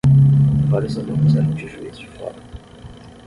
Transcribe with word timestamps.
Vários 0.71 0.97
alunos 0.97 1.35
eram 1.35 1.51
de 1.53 1.67
Juíz 1.67 1.99
de 1.99 2.07
Fora. 2.07 2.41